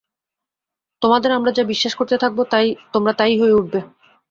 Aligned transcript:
তোমাদের 1.01 1.31
আমরা 1.31 1.51
যা 1.51 1.63
বিশ্বাস 1.71 1.93
করতে 1.95 2.15
থাকব 2.17 2.39
তোমরা 2.93 3.13
তাই 3.19 3.33
হয়ে 3.41 3.57
উঠবে। 3.59 3.79